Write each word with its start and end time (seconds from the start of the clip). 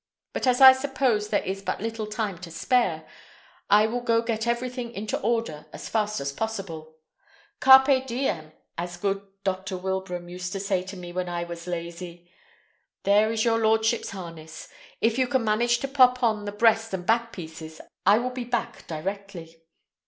But, 0.33 0.47
as 0.47 0.61
I 0.61 0.73
suppose 0.73 1.27
there 1.29 1.43
is 1.43 1.61
but 1.61 1.79
little 1.79 2.07
time 2.07 2.39
to 2.39 2.49
spare, 2.49 3.07
I 3.69 3.85
will 3.85 4.01
go 4.01 4.23
get 4.23 4.47
everything 4.47 4.91
into 4.93 5.19
order 5.21 5.67
as 5.71 5.87
fast 5.89 6.19
as 6.19 6.31
possible. 6.31 6.95
Carpe 7.59 8.07
diem, 8.07 8.51
as 8.79 8.97
good 8.97 9.21
Dr. 9.43 9.77
Wilbraham 9.77 10.27
used 10.27 10.53
to 10.53 10.59
say 10.59 10.81
to 10.81 10.97
me 10.97 11.13
when 11.13 11.29
I 11.29 11.43
was 11.43 11.67
lazy. 11.67 12.31
There 13.03 13.31
is 13.31 13.45
your 13.45 13.59
lordship's 13.59 14.09
harness. 14.09 14.69
If 15.01 15.19
you 15.19 15.27
can 15.27 15.43
manage 15.43 15.77
to 15.81 15.87
pop 15.87 16.23
on 16.23 16.45
the 16.45 16.51
breast 16.51 16.95
and 16.95 17.05
back 17.05 17.31
pieces, 17.31 17.79
I 18.03 18.17
will 18.17 18.31
be 18.31 18.43
back 18.45 18.87
directly." 18.87 19.61